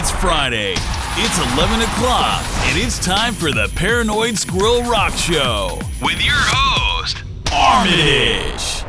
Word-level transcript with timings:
It's 0.00 0.12
Friday. 0.12 0.74
It's 1.16 1.54
11 1.56 1.80
o'clock, 1.82 2.44
and 2.68 2.78
it's 2.78 3.04
time 3.04 3.34
for 3.34 3.50
the 3.50 3.68
Paranoid 3.74 4.38
Squirrel 4.38 4.82
Rock 4.84 5.12
Show 5.14 5.80
with 6.00 6.24
your 6.24 6.38
host, 6.38 7.24
Armitage. 7.52 8.84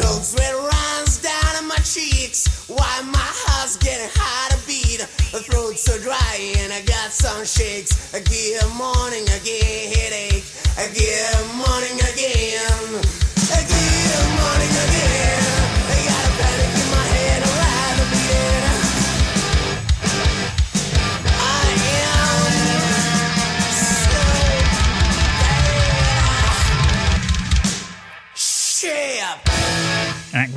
Cold 0.00 0.24
sweat 0.24 0.54
runs 0.54 1.20
down 1.20 1.68
my 1.68 1.76
cheeks 1.84 2.66
while 2.66 3.02
my 3.04 3.18
heart's 3.20 3.76
getting 3.76 4.08
hard 4.14 4.52
to 4.52 4.66
beat. 4.66 5.00
The 5.30 5.44
throat's 5.44 5.82
so 5.82 5.98
dry 6.00 6.54
and 6.56 6.72
I 6.72 6.80
got 6.80 7.12
some 7.12 7.44
shakes. 7.44 8.14
I 8.14 8.20
get 8.20 8.66
morning 8.72 9.28
again, 9.28 9.92
headache. 9.92 10.44
I 10.78 10.88
get 10.88 11.36
morning 11.52 12.00
again. 12.00 13.25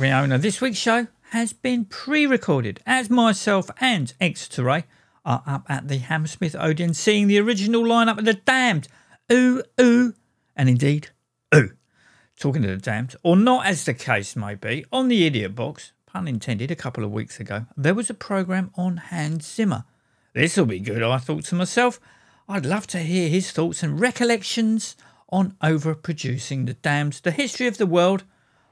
Acweorna. 0.00 0.40
This 0.40 0.62
week's 0.62 0.78
show 0.78 1.08
has 1.32 1.52
been 1.52 1.84
pre-recorded 1.84 2.80
as 2.86 3.10
myself 3.10 3.70
and 3.82 4.14
Exeter 4.18 4.64
Ray 4.64 4.84
are 5.26 5.42
up 5.46 5.66
at 5.68 5.88
the 5.88 5.98
Hammersmith 5.98 6.56
Odeon 6.58 6.94
seeing 6.94 7.26
the 7.26 7.38
original 7.38 7.82
lineup 7.82 8.16
of 8.16 8.24
the 8.24 8.32
Damned. 8.32 8.88
Ooh, 9.30 9.62
ooh, 9.78 10.14
and 10.56 10.70
indeed, 10.70 11.10
ooh. 11.54 11.72
Talking 12.38 12.62
to 12.62 12.68
the 12.68 12.76
Damned, 12.78 13.14
or 13.22 13.36
not 13.36 13.66
as 13.66 13.84
the 13.84 13.92
case 13.92 14.34
may 14.34 14.54
be, 14.54 14.86
on 14.90 15.08
the 15.08 15.26
Idiot 15.26 15.54
Box, 15.54 15.92
pun 16.06 16.26
intended, 16.26 16.70
a 16.70 16.76
couple 16.76 17.04
of 17.04 17.12
weeks 17.12 17.38
ago, 17.38 17.66
there 17.76 17.94
was 17.94 18.08
a 18.08 18.14
programme 18.14 18.70
on 18.76 18.96
Hans 18.96 19.44
Zimmer. 19.44 19.84
This'll 20.32 20.64
be 20.64 20.80
good, 20.80 21.02
I 21.02 21.18
thought 21.18 21.44
to 21.46 21.54
myself. 21.54 22.00
I'd 22.48 22.64
love 22.64 22.86
to 22.88 23.00
hear 23.00 23.28
his 23.28 23.50
thoughts 23.50 23.82
and 23.82 24.00
recollections 24.00 24.96
on 25.28 25.56
overproducing 25.62 26.64
the 26.64 26.72
Damned, 26.72 27.20
the 27.22 27.32
history 27.32 27.66
of 27.66 27.76
the 27.76 27.84
world, 27.84 28.24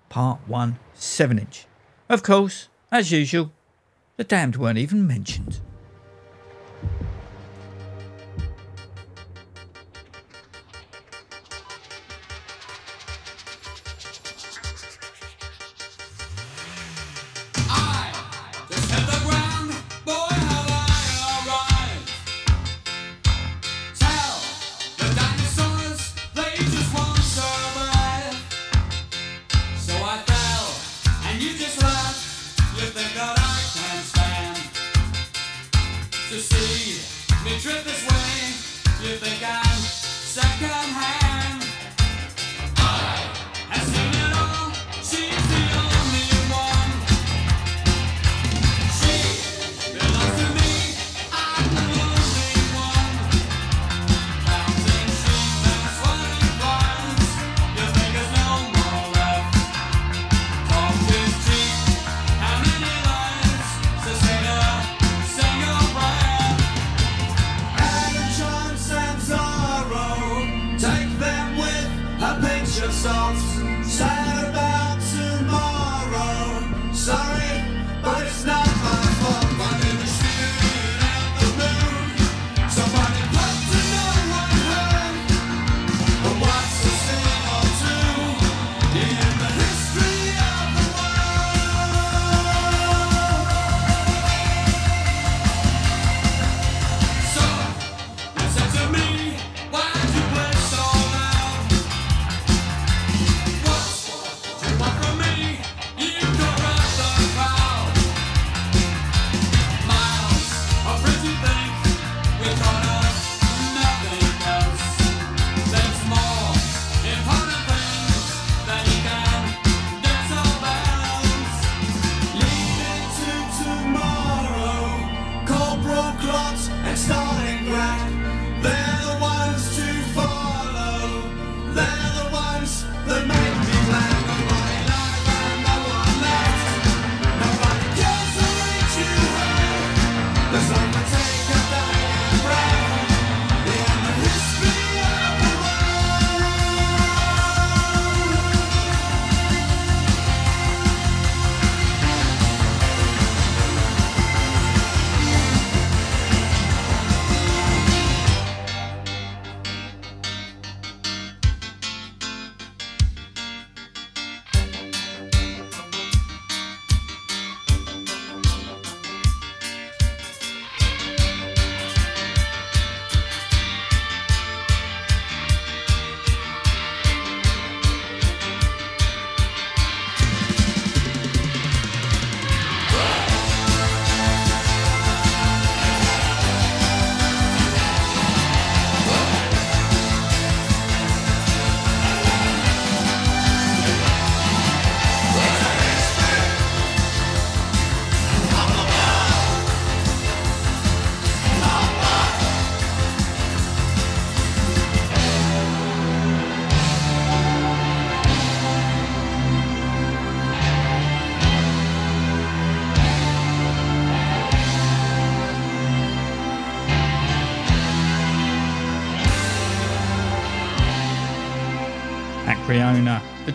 Part 0.08 0.40
1 0.46 0.78
7 1.00 1.38
inch. 1.38 1.66
Of 2.08 2.22
course, 2.22 2.68
as 2.90 3.12
usual, 3.12 3.52
the 4.16 4.24
damned 4.24 4.56
weren't 4.56 4.78
even 4.78 5.06
mentioned. 5.06 5.60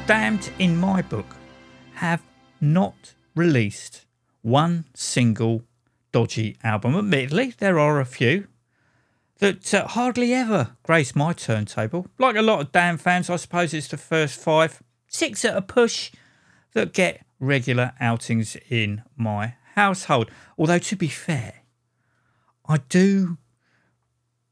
Damned, 0.05 0.51
in 0.59 0.75
my 0.75 1.01
book, 1.01 1.37
have 1.93 2.21
not 2.59 3.13
released 3.35 4.05
one 4.41 4.83
single 4.93 5.63
dodgy 6.11 6.57
album. 6.61 6.95
Admittedly, 6.95 7.53
there 7.57 7.79
are 7.79 8.01
a 8.01 8.05
few 8.05 8.47
that 9.39 9.73
uh, 9.73 9.87
hardly 9.87 10.33
ever 10.33 10.75
grace 10.83 11.15
my 11.15 11.31
turntable. 11.31 12.07
Like 12.19 12.35
a 12.35 12.41
lot 12.41 12.59
of 12.59 12.73
Damned 12.73 12.99
fans, 12.99 13.29
I 13.29 13.37
suppose 13.37 13.73
it's 13.73 13.87
the 13.87 13.95
first 13.95 14.37
five, 14.37 14.83
six 15.07 15.45
at 15.45 15.55
a 15.55 15.61
push 15.61 16.11
that 16.73 16.91
get 16.91 17.25
regular 17.39 17.93
outings 18.01 18.57
in 18.69 19.03
my 19.15 19.55
household. 19.75 20.29
Although, 20.57 20.79
to 20.79 20.97
be 20.97 21.07
fair, 21.07 21.63
I 22.67 22.79
do, 22.89 23.37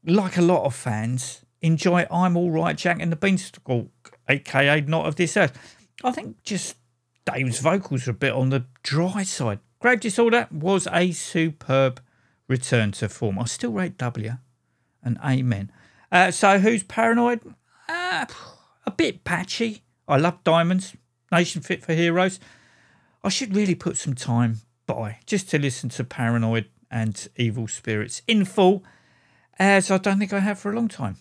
like 0.02 0.38
a 0.38 0.42
lot 0.42 0.64
of 0.64 0.74
fans, 0.74 1.44
enjoy 1.62 2.06
I'm 2.10 2.36
All 2.36 2.50
Right 2.50 2.76
Jack 2.76 3.00
and 3.00 3.10
the 3.10 3.16
Beanstalk, 3.16 3.88
aka 4.28 4.80
Not 4.82 5.06
of 5.06 5.16
This 5.16 5.36
Earth. 5.36 5.76
I 6.04 6.10
think 6.10 6.42
just 6.42 6.76
Dave's 7.24 7.60
vocals 7.60 8.06
are 8.08 8.10
a 8.10 8.14
bit 8.14 8.32
on 8.32 8.50
the 8.50 8.66
dry 8.82 9.22
side. 9.22 9.60
Grave 9.80 10.00
Disorder 10.00 10.48
was 10.50 10.86
a 10.92 11.12
superb 11.12 12.00
return 12.48 12.92
to 12.92 13.08
form. 13.08 13.38
I 13.38 13.44
still 13.44 13.72
rate 13.72 13.96
W 13.98 14.32
and 15.02 15.18
Amen. 15.24 15.70
Uh, 16.10 16.30
so 16.30 16.58
who's 16.58 16.82
paranoid? 16.82 17.40
Uh, 17.88 18.26
a 18.86 18.90
bit 18.90 19.24
patchy. 19.24 19.82
I 20.06 20.16
love 20.18 20.44
Diamonds, 20.44 20.94
Nation 21.30 21.62
Fit 21.62 21.82
for 21.82 21.94
Heroes. 21.94 22.38
I 23.24 23.28
should 23.28 23.54
really 23.54 23.74
put 23.74 23.96
some 23.96 24.14
time 24.14 24.60
by 24.86 25.18
just 25.26 25.48
to 25.50 25.58
listen 25.58 25.88
to 25.90 26.04
Paranoid 26.04 26.68
and 26.90 27.28
Evil 27.36 27.68
Spirits 27.68 28.22
in 28.26 28.44
full, 28.44 28.84
as 29.58 29.90
I 29.90 29.98
don't 29.98 30.18
think 30.18 30.32
I 30.32 30.40
have 30.40 30.58
for 30.58 30.72
a 30.72 30.74
long 30.74 30.88
time. 30.88 31.16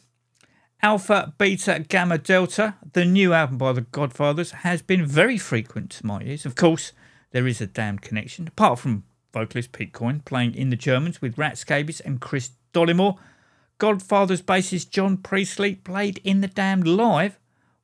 Alpha, 0.84 1.34
Beta, 1.38 1.86
Gamma, 1.88 2.18
Delta, 2.18 2.76
the 2.94 3.06
new 3.06 3.34
album 3.34 3.58
by 3.60 3.72
the 3.72 3.82
Godfathers, 3.82 4.52
has 4.52 4.82
been 4.82 5.06
very 5.06 5.38
frequent 5.38 5.92
to 5.92 6.06
my 6.06 6.22
ears. 6.24 6.44
Of 6.44 6.56
course, 6.56 6.92
there 7.32 7.46
is 7.46 7.62
a 7.62 7.68
damned 7.68 8.02
connection, 8.02 8.48
apart 8.48 8.80
from 8.80 9.04
vocalist 9.32 9.74
Pete 9.74 9.94
Coyne 9.94 10.22
playing 10.22 10.56
in 10.56 10.72
the 10.72 10.76
Germans 10.76 11.22
with 11.22 11.38
Rat 11.38 11.60
Scabies 11.60 12.00
and 12.00 12.20
Chris 12.20 12.52
Dollimore. 12.74 13.18
Godfather's 13.78 14.42
bassist 14.42 14.90
John 14.90 15.18
Priestley 15.18 15.76
played 15.76 16.20
in 16.24 16.42
the 16.42 16.48
Damned 16.48 16.88
live 16.88 17.38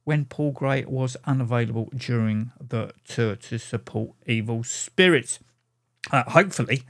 when 0.03 0.25
Paul 0.25 0.51
Gray 0.51 0.83
was 0.85 1.17
unavailable 1.25 1.89
during 1.95 2.51
the 2.59 2.93
tour 3.07 3.35
to 3.35 3.59
support 3.59 4.11
Evil 4.25 4.63
Spirits. 4.63 5.39
Uh, 6.11 6.23
hopefully, 6.23 6.83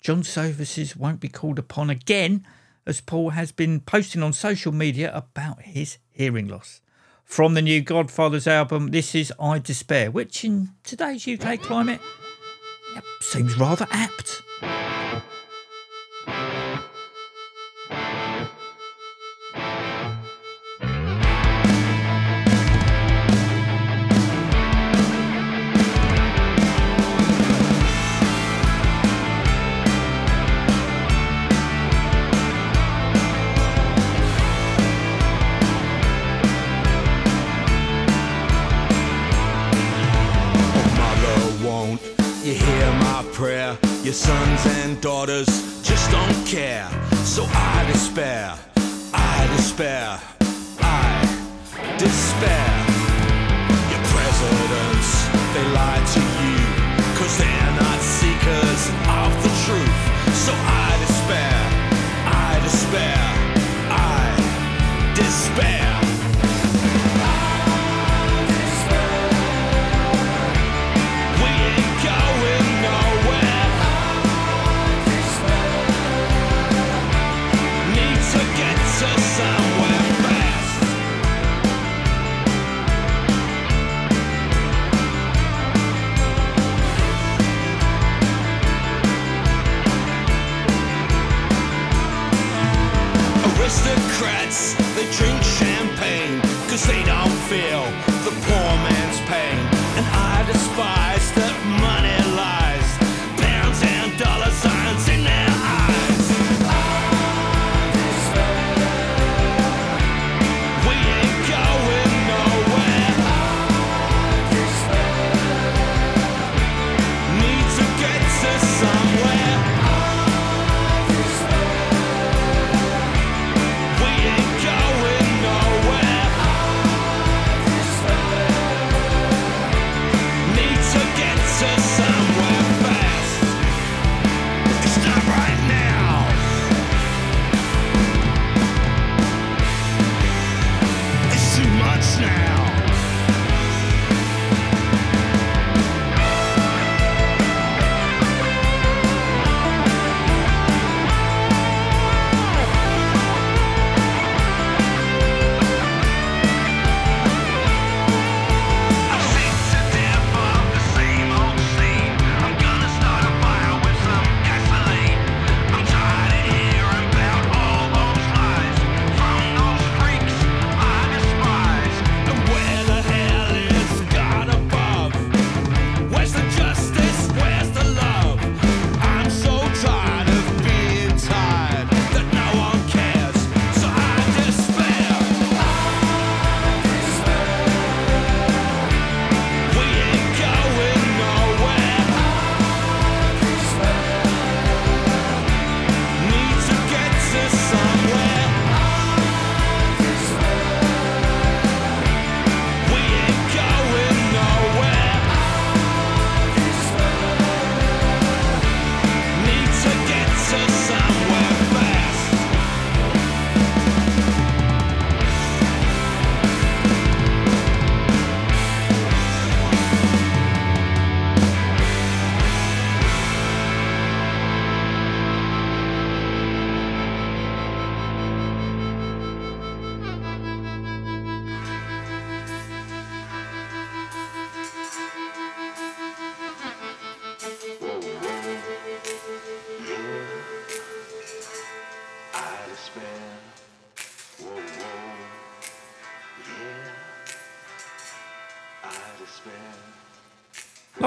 John's 0.00 0.28
services 0.28 0.94
won't 0.94 1.20
be 1.20 1.28
called 1.28 1.58
upon 1.58 1.88
again, 1.88 2.46
as 2.86 3.00
Paul 3.00 3.30
has 3.30 3.52
been 3.52 3.80
posting 3.80 4.22
on 4.22 4.32
social 4.32 4.72
media 4.72 5.10
about 5.14 5.62
his 5.62 5.98
hearing 6.12 6.48
loss. 6.48 6.80
From 7.24 7.54
the 7.54 7.62
new 7.62 7.80
Godfathers 7.80 8.46
album, 8.46 8.90
this 8.90 9.14
is 9.14 9.32
I 9.40 9.58
Despair, 9.58 10.10
which 10.10 10.44
in 10.44 10.70
today's 10.82 11.26
UK 11.26 11.60
climate 11.60 12.00
seems 13.20 13.58
rather 13.58 13.86
apt. 13.90 14.42
Sons 44.58 44.76
and 44.78 45.00
daughters 45.00 45.46
just 45.82 46.10
don't 46.10 46.46
care. 46.46 46.88
So 47.24 47.44
I 47.48 47.84
despair, 47.90 48.54
I 49.12 49.54
despair, 49.56 50.18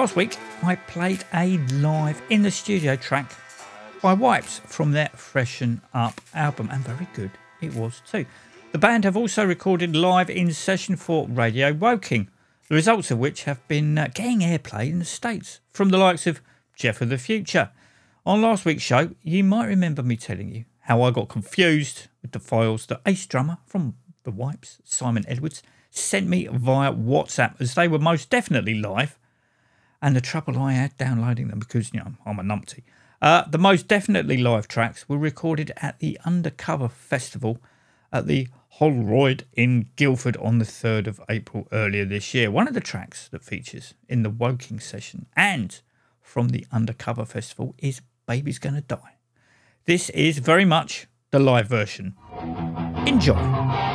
Last 0.08 0.16
week, 0.16 0.38
I 0.64 0.76
played 0.76 1.26
a 1.34 1.58
live 1.58 2.22
in 2.30 2.42
the 2.42 2.50
studio 2.50 2.96
track 2.96 3.30
by 4.02 4.14
Wipes 4.14 4.60
from 4.60 4.94
their 4.94 5.10
Freshen 5.10 5.82
Up 5.94 6.22
album, 6.34 6.70
and 6.72 6.82
very 6.82 7.10
good 7.14 7.32
it 7.60 7.74
was 7.74 8.02
too. 8.10 8.26
The 8.72 8.78
band 8.78 9.04
have 9.04 9.18
also 9.18 9.46
recorded 9.46 9.98
live 9.98 10.30
in 10.30 10.54
session 10.54 10.96
for 10.96 11.28
Radio 11.28 11.74
Woking, 11.74 12.30
the 12.70 12.76
results 12.76 13.12
of 13.12 13.20
which 13.20 13.44
have 13.44 13.68
been 13.68 13.98
uh, 13.98 14.08
getting 14.14 14.40
airplay 14.40 14.90
in 14.90 15.00
the 15.00 15.04
States 15.04 15.60
from 15.74 15.90
the 15.90 15.98
likes 15.98 16.26
of 16.26 16.40
Jeff 16.74 17.02
of 17.02 17.10
the 17.10 17.18
Future. 17.18 17.72
On 18.26 18.42
last 18.42 18.64
week's 18.64 18.84
show, 18.84 19.10
you 19.24 19.44
might 19.44 19.68
remember 19.68 20.04
me 20.04 20.16
telling 20.16 20.56
you 20.56 20.64
how 20.84 21.02
I 21.02 21.12
got 21.12 21.28
confused 21.28 22.08
with 22.22 22.32
the 22.32 22.40
files 22.40 22.86
that 22.86 23.02
Ace 23.06 23.26
Drummer 23.26 23.58
from 23.66 23.96
the 24.24 24.32
Wipes, 24.32 24.80
Simon 24.86 25.26
Edwards, 25.28 25.62
sent 25.92 26.30
me 26.30 26.48
via 26.50 26.94
WhatsApp 26.94 27.60
as 27.60 27.74
they 27.74 27.90
were 27.90 28.00
most 28.00 28.30
definitely 28.30 28.76
live 28.76 29.20
and 30.02 30.16
the 30.16 30.22
trouble 30.22 30.60
I 30.60 30.74
had 30.74 30.98
downloading 30.98 31.48
them 31.48 31.60
because 31.60 31.94
you 31.94 32.00
know 32.00 32.14
I'm 32.26 32.40
a 32.40 32.44
numpty. 32.44 32.84
Uh, 33.22 33.44
the 33.48 33.58
most 33.58 33.88
definitely 33.88 34.38
live 34.38 34.68
tracks 34.68 35.10
were 35.10 35.18
recorded 35.18 35.72
at 35.78 36.00
the 36.00 36.20
Undercover 36.24 36.88
Festival 36.88 37.60
at 38.12 38.28
the 38.28 38.48
Holroyd 38.70 39.46
in 39.54 39.90
Guildford 39.96 40.38
on 40.38 40.60
the 40.60 40.66
3rd 40.66 41.08
of 41.08 41.22
April 41.28 41.68
earlier 41.72 42.06
this 42.06 42.34
year. 42.34 42.52
One 42.52 42.68
of 42.68 42.76
the 42.76 42.80
tracks 42.80 43.28
that 43.30 43.44
features 43.44 43.96
in 44.08 44.22
the 44.22 44.30
Woking 44.30 44.80
session 44.80 45.26
and 45.36 45.82
from 46.22 46.50
the 46.50 46.68
Undercover 46.72 47.26
Festival 47.26 47.74
is 47.80 48.02
Baby's 48.28 48.60
Gonna 48.60 48.82
Die. 48.82 49.16
This 49.86 50.10
is 50.12 50.38
very 50.38 50.66
much 50.66 51.08
the 51.32 51.40
live 51.40 51.68
version. 51.68 52.16
Enjoy. 53.08 53.87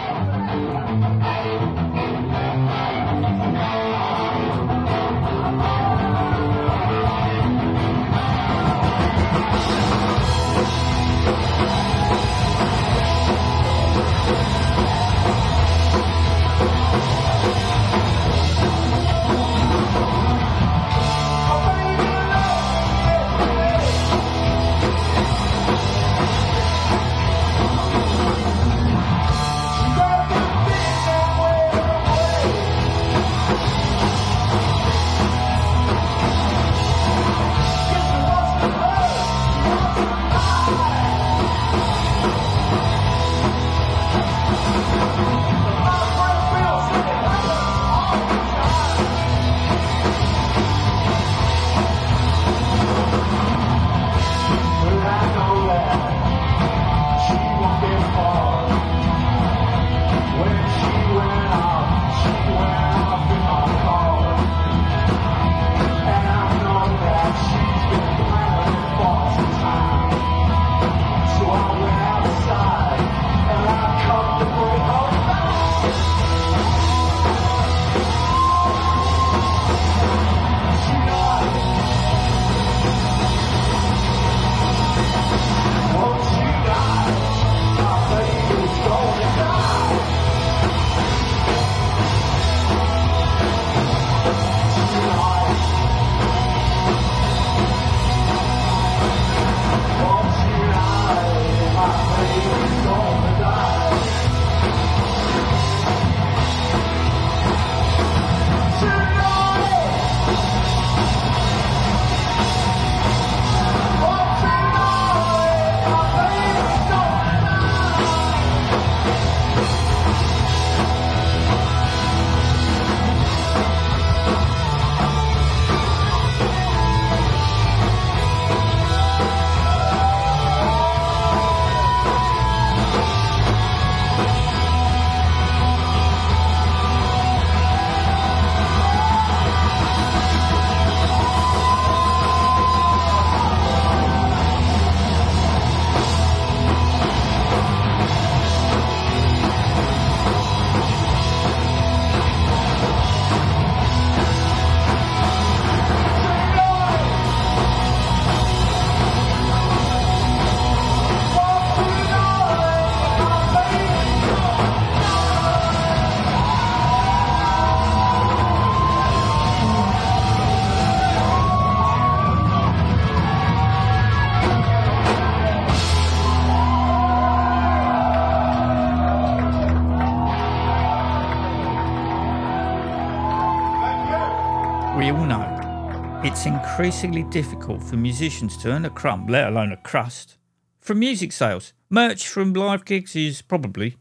Increasingly 186.82 187.22
difficult 187.30 187.80
for 187.80 187.96
musicians 187.96 188.56
to 188.56 188.68
earn 188.68 188.84
a 188.84 188.90
crumb, 188.90 189.24
let 189.28 189.46
alone 189.46 189.70
a 189.70 189.76
crust, 189.76 190.36
from 190.80 190.98
music 190.98 191.30
sales. 191.30 191.72
Merch 191.88 192.26
from 192.26 192.52
live 192.52 192.84
gigs 192.84 193.14
is 193.14 193.40
probably 193.40 193.94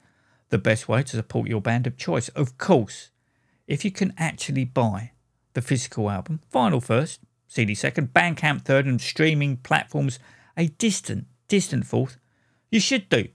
the 0.50 0.58
best 0.58 0.90
way 0.90 1.04
to 1.04 1.16
support 1.16 1.48
your 1.48 1.62
band 1.62 1.86
of 1.86 1.96
choice. 1.96 2.30
Of 2.30 2.58
course, 2.58 3.12
if 3.68 3.86
you 3.86 3.92
can 3.92 4.16
actually 4.18 4.66
buy 4.66 5.12
the 5.54 5.62
physical 5.62 6.10
album, 6.10 6.42
vinyl 6.52 6.82
first, 6.82 7.20
CD 7.48 7.76
second, 7.76 8.16
Bandcamp 8.16 8.64
third, 8.64 8.88
and 8.88 9.00
streaming 9.00 9.58
platforms 9.58 10.18
a 10.58 10.70
distant, 10.70 11.28
distant 11.48 11.86
fourth, 11.86 12.18
you 12.72 12.80
should 12.80 13.10
do. 13.10 13.28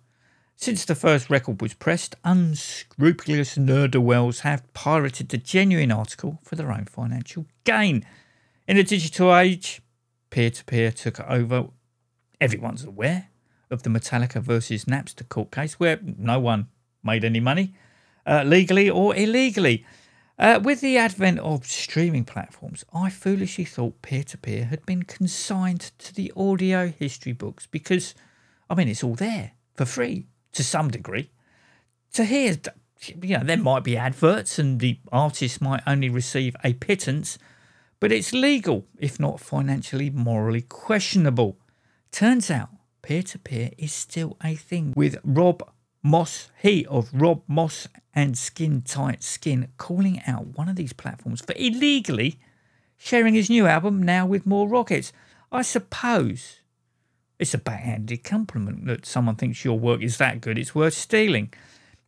Since 0.56 0.84
the 0.84 0.96
first 0.96 1.30
record 1.30 1.62
was 1.62 1.72
pressed, 1.72 2.16
unscrupulous 2.24 3.56
nerdwells 3.56 4.40
have 4.40 4.74
pirated 4.74 5.28
the 5.28 5.38
genuine 5.38 5.92
article 5.92 6.40
for 6.42 6.56
their 6.56 6.72
own 6.72 6.86
financial 6.86 7.46
gain. 7.62 8.04
In 8.66 8.76
the 8.76 8.82
digital 8.82 9.34
age, 9.36 9.80
peer 10.30 10.50
to 10.50 10.64
peer 10.64 10.90
took 10.90 11.20
over. 11.20 11.68
Everyone's 12.40 12.84
aware 12.84 13.28
of 13.70 13.84
the 13.84 13.90
Metallica 13.90 14.42
versus 14.42 14.86
Napster 14.86 15.28
court 15.28 15.52
case 15.52 15.78
where 15.78 16.00
no 16.02 16.40
one 16.40 16.66
made 17.02 17.24
any 17.24 17.40
money, 17.40 17.74
uh, 18.26 18.42
legally 18.44 18.90
or 18.90 19.14
illegally. 19.14 19.86
Uh, 20.38 20.60
with 20.62 20.80
the 20.80 20.98
advent 20.98 21.38
of 21.38 21.64
streaming 21.64 22.24
platforms, 22.24 22.84
I 22.92 23.08
foolishly 23.08 23.64
thought 23.64 24.02
peer 24.02 24.24
to 24.24 24.36
peer 24.36 24.64
had 24.66 24.84
been 24.84 25.04
consigned 25.04 25.92
to 25.98 26.12
the 26.12 26.32
audio 26.36 26.88
history 26.88 27.32
books 27.32 27.66
because, 27.66 28.14
I 28.68 28.74
mean, 28.74 28.88
it's 28.88 29.04
all 29.04 29.14
there 29.14 29.52
for 29.74 29.86
free 29.86 30.26
to 30.52 30.62
some 30.62 30.90
degree. 30.90 31.30
To 32.14 32.24
hear 32.24 32.56
you 33.22 33.38
know, 33.38 33.44
there 33.44 33.56
might 33.56 33.84
be 33.84 33.96
adverts 33.96 34.58
and 34.58 34.80
the 34.80 34.98
artist 35.12 35.60
might 35.60 35.82
only 35.86 36.08
receive 36.08 36.56
a 36.64 36.72
pittance, 36.74 37.38
but 38.00 38.12
it's 38.12 38.32
legal, 38.32 38.86
if 38.98 39.18
not 39.18 39.40
financially, 39.40 40.10
morally 40.10 40.62
questionable. 40.62 41.58
Turns 42.12 42.50
out 42.50 42.70
peer 43.02 43.22
to 43.22 43.38
peer 43.38 43.70
is 43.78 43.92
still 43.92 44.36
a 44.42 44.54
thing 44.54 44.92
with 44.96 45.16
Rob 45.24 45.62
Moss, 46.02 46.50
he 46.62 46.86
of 46.86 47.10
Rob 47.12 47.42
Moss 47.48 47.88
and 48.14 48.38
Skin 48.38 48.82
Tight 48.82 49.22
Skin, 49.22 49.68
calling 49.76 50.22
out 50.26 50.56
one 50.56 50.68
of 50.68 50.76
these 50.76 50.92
platforms 50.92 51.40
for 51.40 51.54
illegally 51.56 52.38
sharing 52.96 53.34
his 53.34 53.50
new 53.50 53.66
album 53.66 54.02
now 54.02 54.26
with 54.26 54.46
more 54.46 54.68
rockets. 54.68 55.12
I 55.52 55.62
suppose 55.62 56.60
it's 57.38 57.54
a 57.54 57.58
backhanded 57.58 58.24
compliment 58.24 58.86
that 58.86 59.06
someone 59.06 59.36
thinks 59.36 59.64
your 59.64 59.78
work 59.78 60.02
is 60.02 60.18
that 60.18 60.40
good, 60.40 60.58
it's 60.58 60.74
worth 60.74 60.94
stealing. 60.94 61.52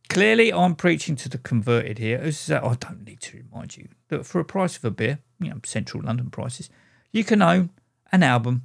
Clearly, 0.09 0.51
I'm 0.51 0.75
preaching 0.75 1.15
to 1.17 1.29
the 1.29 1.37
converted 1.37 1.99
here. 1.99 2.17
As 2.17 2.49
uh, 2.49 2.59
I 2.63 2.75
don't 2.75 3.05
need 3.05 3.21
to 3.21 3.37
remind 3.37 3.77
you 3.77 3.89
that 4.07 4.25
for 4.25 4.39
a 4.39 4.45
price 4.45 4.75
of 4.75 4.83
a 4.83 4.89
beer, 4.89 5.19
you 5.39 5.51
know, 5.51 5.59
central 5.63 6.03
London 6.03 6.31
prices, 6.31 6.67
you 7.11 7.23
can 7.23 7.43
own 7.43 7.69
an 8.11 8.23
album 8.23 8.63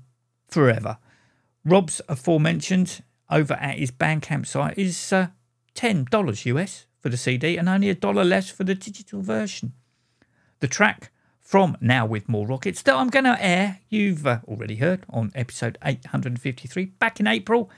forever. 0.48 0.96
Rob's 1.62 2.00
aforementioned 2.08 3.02
over 3.30 3.54
at 3.54 3.78
his 3.78 3.90
Bandcamp 3.90 4.46
site 4.46 4.78
is 4.78 5.12
uh, 5.12 5.28
$10 5.74 6.46
US 6.46 6.86
for 6.98 7.10
the 7.10 7.16
CD 7.18 7.58
and 7.58 7.68
only 7.68 7.90
a 7.90 7.94
dollar 7.94 8.24
less 8.24 8.48
for 8.48 8.64
the 8.64 8.74
digital 8.74 9.20
version. 9.20 9.74
The 10.60 10.68
track 10.68 11.10
from 11.40 11.76
Now 11.78 12.06
With 12.06 12.26
More 12.26 12.46
Rockets 12.46 12.80
that 12.82 12.94
I'm 12.94 13.10
going 13.10 13.26
to 13.26 13.36
air, 13.38 13.80
you've 13.90 14.26
uh, 14.26 14.38
already 14.48 14.76
heard 14.76 15.04
on 15.10 15.30
episode 15.34 15.76
853 15.84 16.86
back 16.86 17.20
in 17.20 17.26
April. 17.26 17.70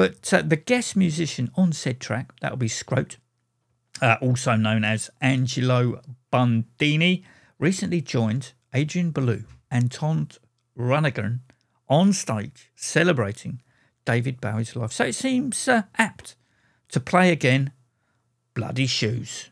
But 0.00 0.32
uh, 0.32 0.40
the 0.40 0.56
guest 0.56 0.96
musician 0.96 1.50
on 1.56 1.72
said 1.72 2.00
track, 2.00 2.32
that'll 2.40 2.56
be 2.56 2.70
Scrote, 2.70 3.18
uh, 4.00 4.16
also 4.22 4.56
known 4.56 4.82
as 4.82 5.10
Angelo 5.20 6.00
Bundini, 6.32 7.22
recently 7.58 8.00
joined 8.00 8.54
Adrian 8.72 9.10
Belew 9.10 9.44
and 9.70 9.90
Todd 9.90 10.38
Rundgren 10.74 11.40
on 11.86 12.14
stage 12.14 12.70
celebrating 12.74 13.60
David 14.06 14.40
Bowie's 14.40 14.74
life. 14.74 14.92
So 14.92 15.04
it 15.04 15.16
seems 15.16 15.68
uh, 15.68 15.82
apt 15.98 16.34
to 16.92 16.98
play 16.98 17.30
again 17.30 17.72
Bloody 18.54 18.86
Shoes. 18.86 19.50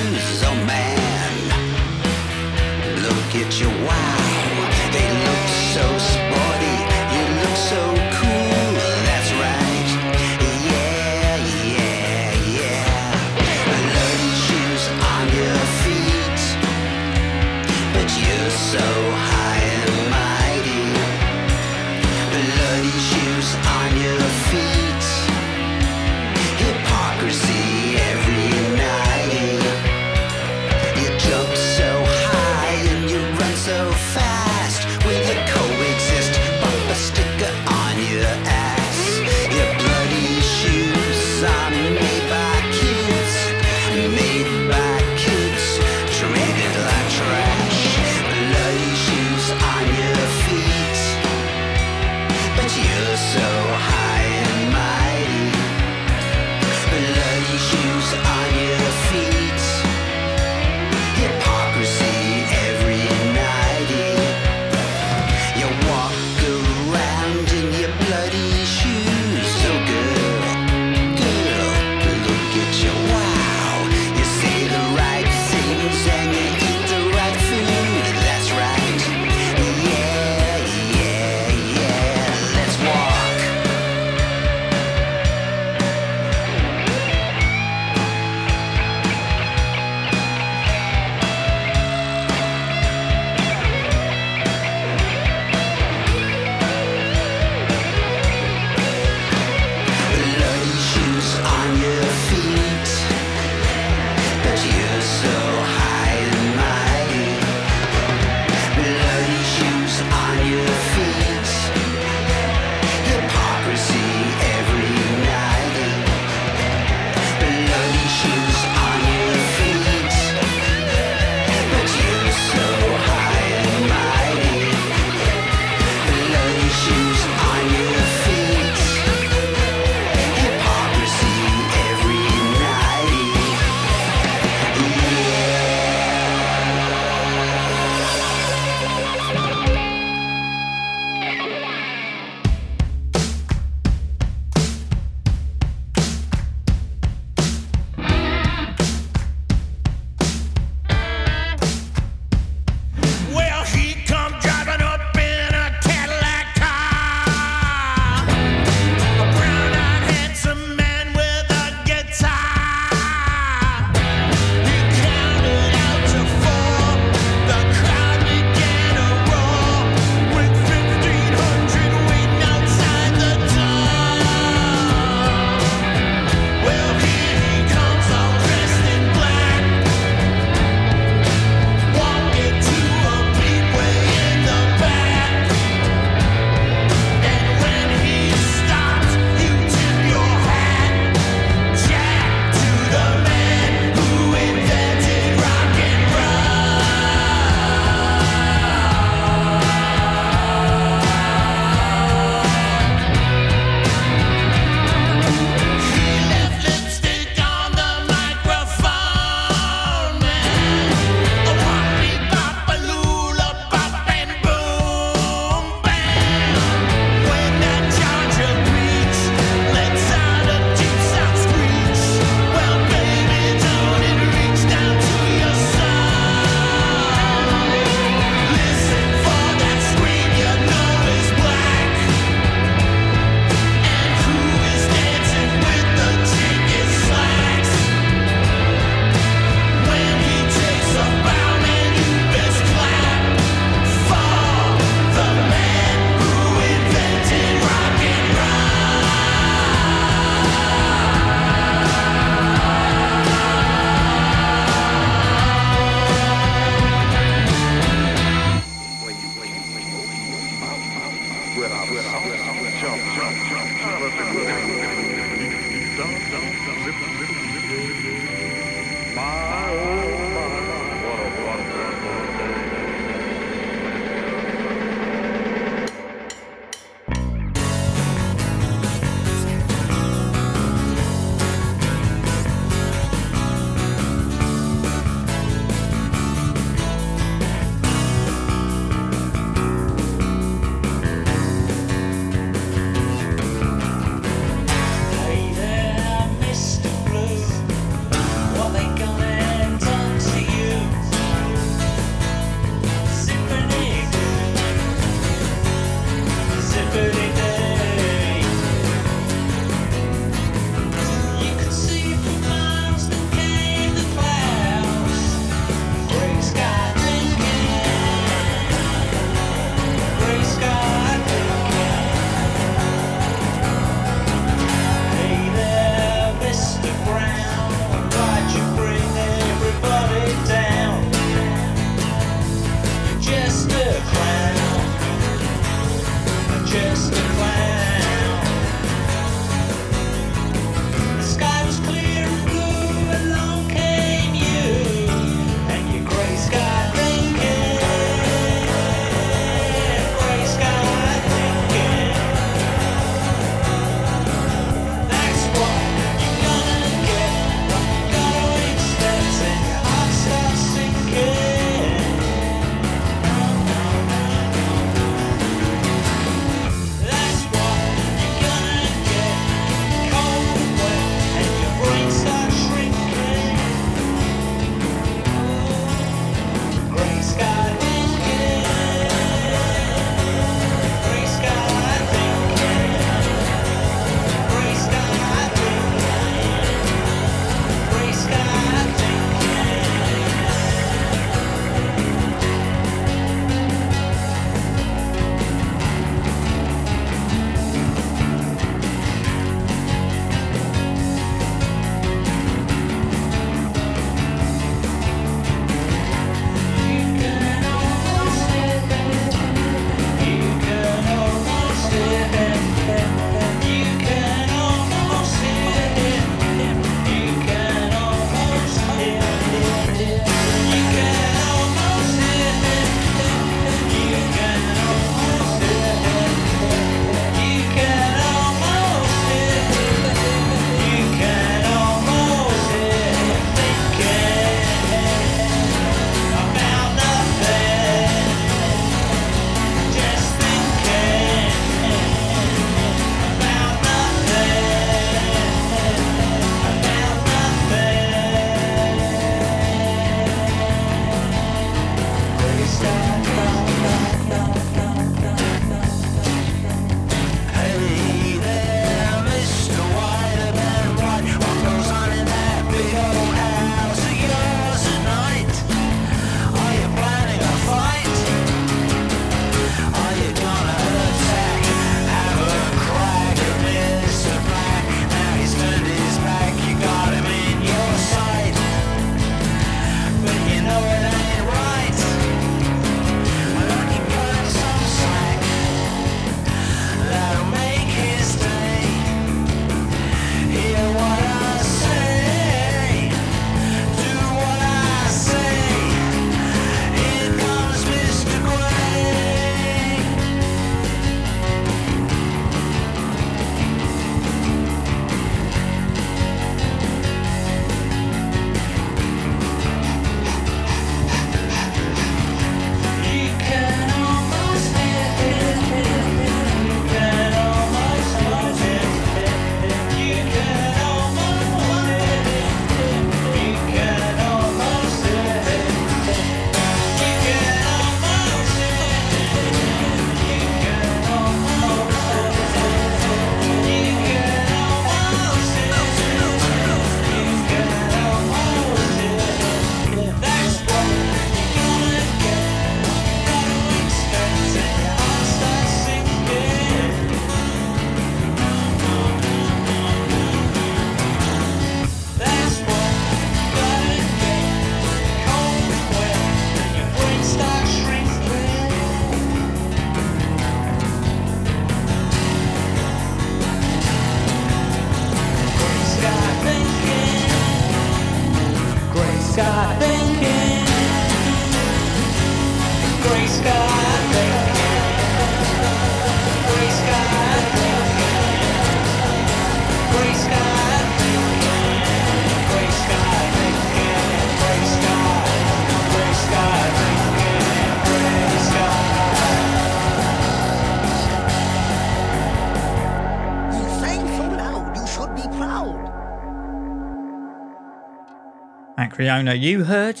Acweorna, 598.96 599.38
you 599.38 599.64
heard 599.64 600.00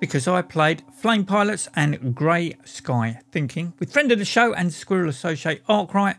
because 0.00 0.26
I 0.26 0.42
played 0.42 0.82
Flame 0.92 1.24
Pilots 1.24 1.68
and 1.76 2.12
Grey 2.12 2.56
Sky 2.64 3.20
Thinking 3.30 3.72
with 3.78 3.92
friend 3.92 4.10
of 4.10 4.18
the 4.18 4.24
show 4.24 4.52
and 4.52 4.72
Squirrel 4.72 5.08
Associate 5.08 5.62
Arkwright 5.68 6.16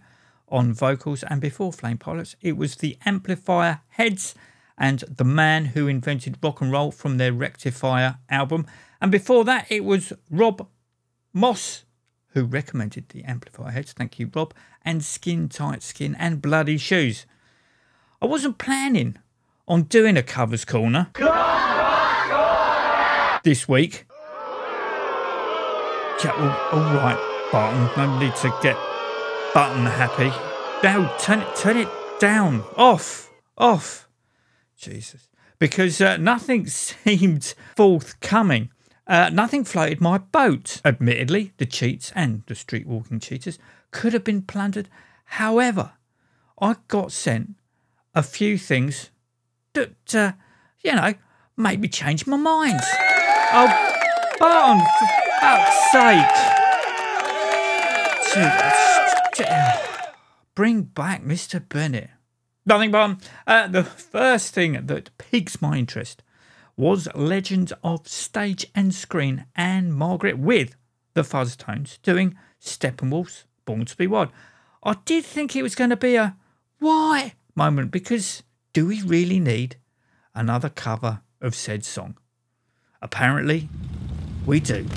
on 0.47 0.71
vocals. 0.71 1.23
And 1.23 1.41
before 1.41 1.73
Flame 1.73 1.97
Pilots, 1.97 2.37
it 2.39 2.55
was 2.55 2.77
the 2.77 2.97
Amplifier 3.05 3.81
Heads 3.89 4.35
and 4.77 5.03
the 5.09 5.25
man 5.25 5.65
who 5.65 5.89
invented 5.89 6.37
rock 6.41 6.61
and 6.61 6.71
roll 6.71 6.91
from 6.91 7.17
their 7.17 7.33
Rectifier 7.33 8.19
album. 8.29 8.67
And 9.01 9.11
before 9.11 9.43
that, 9.43 9.69
it 9.69 9.83
was 9.83 10.13
Rob 10.31 10.65
Moss 11.33 11.83
who 12.29 12.45
recommended 12.45 13.09
the 13.09 13.25
Amplifier 13.25 13.71
Heads. 13.71 13.91
Thank 13.91 14.17
you, 14.17 14.31
Rob. 14.33 14.53
And 14.85 15.03
Skin 15.03 15.49
Tight 15.49 15.83
Skin 15.83 16.15
and 16.15 16.41
Bloody 16.41 16.77
Shoes. 16.77 17.25
I 18.21 18.27
wasn't 18.27 18.59
planning 18.59 19.17
on 19.67 19.83
doing 19.83 20.15
a 20.15 20.23
covers 20.23 20.63
corner 20.63 21.09
this 23.43 23.67
week. 23.67 24.05
Yeah, 26.23 26.31
all, 26.71 26.79
all 26.79 26.93
right, 26.95 27.49
Barton. 27.51 27.89
No 27.97 28.19
need 28.19 28.35
to 28.37 28.53
get 28.61 28.77
Button 29.53 29.85
happy. 29.85 30.31
Now 30.83 31.15
turn 31.17 31.41
it, 31.41 31.55
turn 31.55 31.77
it 31.77 31.89
down, 32.19 32.63
off, 32.75 33.31
off. 33.57 34.07
Jesus, 34.77 35.29
because 35.59 36.01
uh, 36.01 36.17
nothing 36.17 36.67
seemed 36.67 37.53
forthcoming. 37.75 38.69
Uh, 39.05 39.29
nothing 39.31 39.63
floated 39.63 40.01
my 40.01 40.17
boat. 40.17 40.81
Admittedly, 40.85 41.51
the 41.57 41.65
cheats 41.65 42.11
and 42.15 42.43
the 42.47 42.55
street 42.55 42.87
walking 42.87 43.19
cheaters 43.19 43.59
could 43.91 44.13
have 44.13 44.23
been 44.23 44.41
plundered. 44.41 44.89
However, 45.25 45.93
I 46.59 46.77
got 46.87 47.11
sent 47.11 47.55
a 48.15 48.23
few 48.23 48.57
things 48.57 49.11
that, 49.73 50.15
uh, 50.15 50.31
you 50.83 50.95
know, 50.95 51.13
made 51.57 51.81
me 51.81 51.87
change 51.89 52.25
my 52.25 52.37
mind. 52.37 52.79
Oh, 53.55 53.67
Barton, 54.39 54.79
for 54.99 55.07
fuck's 55.39 55.91
sake. 55.91 56.43
Bring 60.55 60.81
back 60.81 61.23
Mr. 61.23 61.61
Bennett. 61.69 62.09
Nothing, 62.65 62.89
Barton. 62.89 63.19
Uh, 63.45 63.67
the 63.67 63.83
first 63.83 64.55
thing 64.55 64.87
that 64.87 65.15
piques 65.19 65.61
my 65.61 65.77
interest 65.77 66.23
was 66.75 67.07
Legends 67.13 67.71
of 67.83 68.07
Stage 68.07 68.65
and 68.73 68.91
Screen 68.91 69.45
Ann-Margret 69.55 70.39
with 70.39 70.75
the 71.13 71.21
Fuzztones 71.21 72.01
doing 72.01 72.35
Steppenwolf's 72.59 73.45
Born 73.65 73.85
to 73.85 73.95
Be 73.95 74.07
Wild. 74.07 74.29
I 74.81 74.95
did 75.05 75.25
think 75.25 75.55
it 75.55 75.61
was 75.61 75.75
going 75.75 75.91
to 75.91 75.97
be 75.97 76.15
a 76.15 76.35
why 76.79 77.33
moment 77.55 77.91
because 77.91 78.41
do 78.73 78.87
we 78.87 79.03
really 79.03 79.39
need 79.39 79.75
another 80.33 80.69
cover 80.69 81.21
of 81.39 81.53
said 81.53 81.85
song? 81.85 82.17
Apparently, 83.03 83.67
we 84.45 84.61
do. 84.61 84.87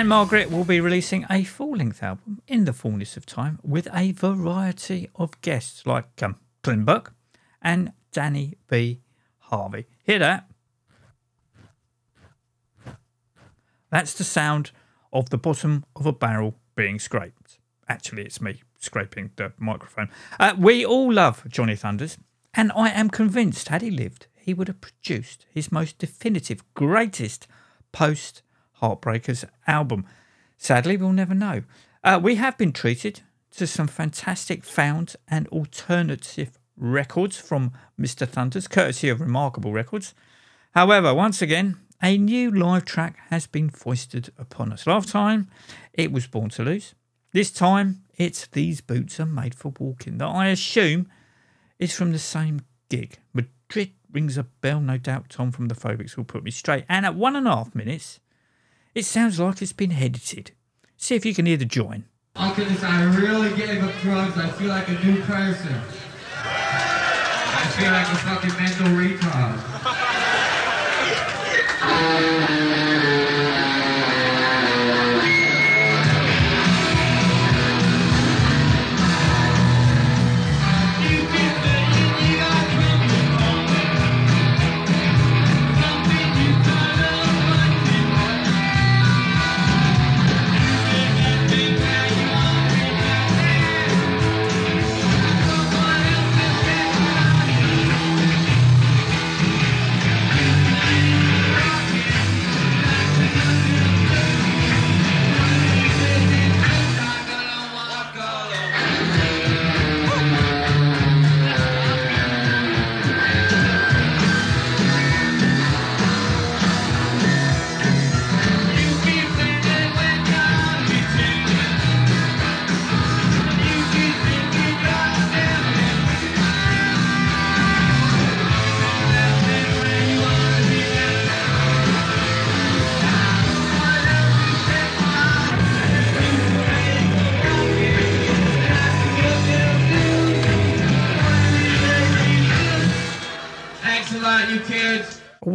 Ann-Margret 0.00 0.50
will 0.50 0.64
be 0.64 0.80
releasing 0.80 1.26
a 1.28 1.44
full 1.44 1.76
length 1.76 2.02
album 2.02 2.40
in 2.48 2.64
the 2.64 2.72
fullness 2.72 3.18
of 3.18 3.26
time 3.26 3.58
with 3.62 3.86
a 3.92 4.12
variety 4.12 5.10
of 5.14 5.38
guests 5.42 5.84
like 5.84 6.22
um, 6.22 6.36
Clint 6.62 6.86
Buck 6.86 7.12
and 7.60 7.92
Danny 8.10 8.54
B. 8.66 9.02
Harvey. 9.40 9.84
Hear 10.02 10.18
that? 10.20 10.48
That's 13.90 14.14
the 14.14 14.24
sound 14.24 14.70
of 15.12 15.28
the 15.28 15.36
bottom 15.36 15.84
of 15.94 16.06
a 16.06 16.14
barrel 16.14 16.54
being 16.74 16.98
scraped. 16.98 17.58
Actually, 17.86 18.22
it's 18.22 18.40
me 18.40 18.62
scraping 18.78 19.32
the 19.36 19.52
microphone. 19.58 20.08
Uh, 20.38 20.54
we 20.56 20.82
all 20.82 21.12
love 21.12 21.44
Johnny 21.46 21.76
Thunders, 21.76 22.16
and 22.54 22.72
I 22.74 22.88
am 22.88 23.10
convinced 23.10 23.68
had 23.68 23.82
he 23.82 23.90
lived, 23.90 24.28
he 24.34 24.54
would 24.54 24.68
have 24.68 24.80
produced 24.80 25.44
his 25.50 25.70
most 25.70 25.98
definitive, 25.98 26.64
greatest 26.72 27.46
post 27.92 28.40
Heartbreakers 28.80 29.44
album. 29.66 30.06
Sadly, 30.56 30.96
we'll 30.96 31.12
never 31.12 31.34
know. 31.34 31.62
Uh, 32.02 32.20
we 32.22 32.36
have 32.36 32.56
been 32.58 32.72
treated 32.72 33.20
to 33.56 33.66
some 33.66 33.88
fantastic 33.88 34.64
found 34.64 35.16
and 35.28 35.46
alternative 35.48 36.58
records 36.76 37.36
from 37.36 37.72
Mr. 38.00 38.26
Thunders, 38.26 38.68
courtesy 38.68 39.08
of 39.08 39.20
Remarkable 39.20 39.72
Records. 39.72 40.14
However, 40.72 41.14
once 41.14 41.42
again, 41.42 41.76
a 42.02 42.16
new 42.16 42.50
live 42.50 42.84
track 42.84 43.18
has 43.28 43.46
been 43.46 43.68
foisted 43.68 44.32
upon 44.38 44.72
us. 44.72 44.86
Last 44.86 45.10
time, 45.10 45.50
it 45.92 46.12
was 46.12 46.26
Born 46.26 46.48
to 46.50 46.62
Lose. 46.62 46.94
This 47.32 47.50
time, 47.50 48.02
it's 48.16 48.46
These 48.46 48.80
Boots 48.80 49.20
Are 49.20 49.26
Made 49.26 49.54
for 49.54 49.72
Walking, 49.78 50.18
that 50.18 50.26
I 50.26 50.48
assume 50.48 51.08
is 51.78 51.94
from 51.94 52.12
the 52.12 52.18
same 52.18 52.62
gig. 52.88 53.18
Madrid 53.34 53.92
rings 54.12 54.38
a 54.38 54.44
bell, 54.44 54.80
no 54.80 54.96
doubt 54.96 55.30
Tom 55.30 55.52
from 55.52 55.68
the 55.68 55.74
Phobics 55.74 56.16
will 56.16 56.24
put 56.24 56.42
me 56.42 56.50
straight. 56.50 56.84
And 56.88 57.04
at 57.04 57.14
one 57.14 57.36
and 57.36 57.46
a 57.46 57.54
half 57.54 57.74
minutes, 57.74 58.20
it 58.94 59.04
sounds 59.04 59.38
like 59.38 59.62
it's 59.62 59.72
been 59.72 59.92
edited. 59.92 60.52
See 60.96 61.14
if 61.14 61.24
you 61.24 61.34
can 61.34 61.46
hear 61.46 61.56
the 61.56 61.64
join. 61.64 62.04
After 62.36 62.64
this, 62.64 62.82
I 62.82 63.04
really 63.16 63.54
gave 63.56 63.82
up 63.82 63.92
drugs. 64.02 64.36
I 64.36 64.48
feel 64.50 64.68
like 64.68 64.88
a 64.88 65.04
new 65.04 65.20
person. 65.22 65.74
I 66.42 67.66
feel 67.76 67.90
like 67.92 68.06
a 68.06 68.16
fucking 68.16 68.56
mental 68.56 68.88
retard. 68.96 69.58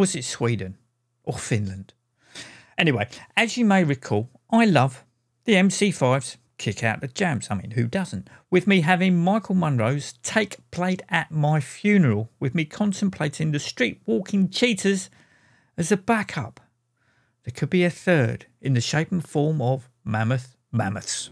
Was 0.05 0.15
it 0.15 0.23
Sweden? 0.23 0.77
Or 1.23 1.33
Finland? 1.33 1.95
Anyway, 2.77 3.07
as 3.35 3.57
you 3.57 3.65
may 3.65 3.83
recall, 3.83 4.29
I 4.51 4.65
love 4.65 5.03
the 5.45 5.53
MC5's 5.53 6.37
Kick 6.59 6.83
Out 6.83 7.01
the 7.01 7.07
Jams. 7.07 7.47
I 7.49 7.55
mean, 7.55 7.71
who 7.71 7.87
doesn't? 7.87 8.29
With 8.51 8.67
me 8.67 8.81
having 8.81 9.17
Michael 9.17 9.55
Monroe's 9.55 10.13
Take 10.21 10.57
played 10.69 11.01
at 11.09 11.31
my 11.31 11.59
funeral, 11.59 12.29
with 12.39 12.53
me 12.53 12.65
contemplating 12.65 13.51
the 13.51 13.57
Streetwalkin' 13.57 14.53
Cheetahs 14.53 15.09
as 15.75 15.91
a 15.91 15.97
backup. 15.97 16.59
There 17.43 17.53
could 17.55 17.71
be 17.71 17.83
a 17.83 17.89
third 17.89 18.45
in 18.61 18.75
the 18.75 18.81
shape 18.81 19.11
and 19.11 19.27
form 19.27 19.59
of 19.59 19.89
Mammoth 20.03 20.55
Mammoths. 20.71 21.31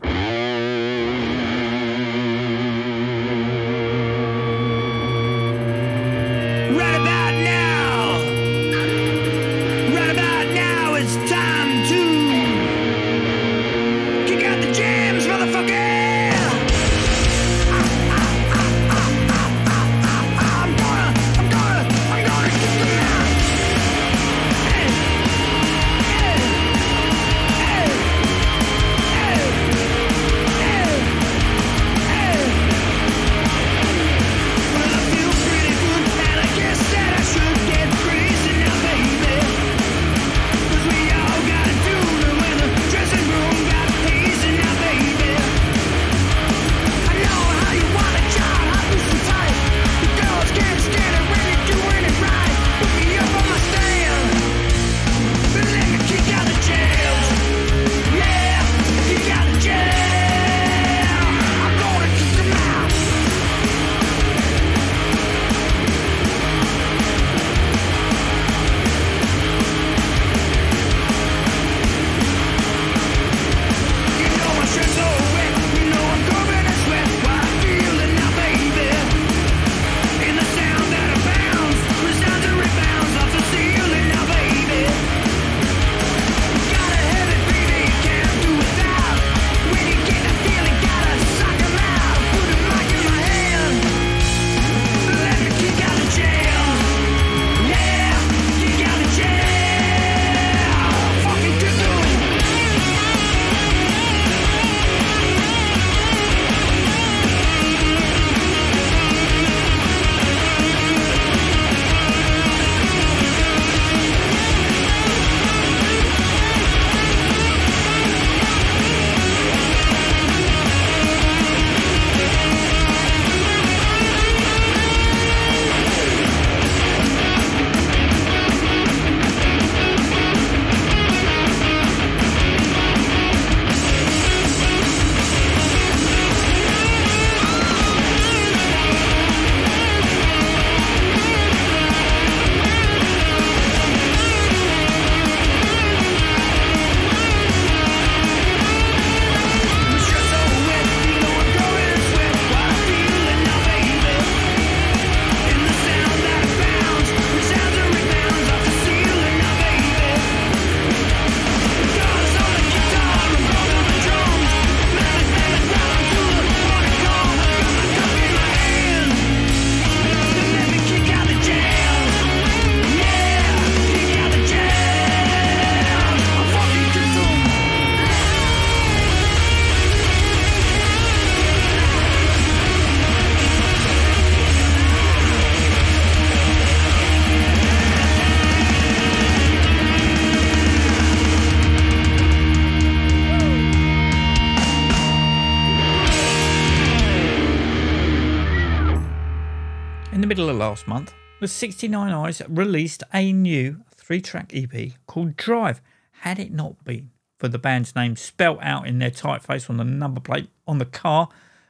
Last 200.64 200.88
month, 200.88 201.14
the 201.42 201.48
69 201.50 202.14
Eyes 202.14 202.42
released 202.48 203.04
a 203.14 203.34
new 203.34 203.84
three 203.94 204.22
track 204.22 204.54
EP 204.54 204.92
called 205.08 205.36
Drive. 205.36 205.82
Had 206.22 206.40
it 206.40 206.54
not 206.54 206.82
been 206.86 207.12
for 207.38 207.50
the 207.50 207.60
band's 207.60 207.98
name 207.98 208.16
spelt 208.16 208.60
out 208.62 208.88
in 208.88 208.98
their 208.98 209.12
typeface 209.12 209.70
on 209.70 209.76
the 209.76 209.84
number 209.84 210.22
plate 210.22 210.50
on 210.66 210.78
the 210.78 210.86
car 210.86 211.28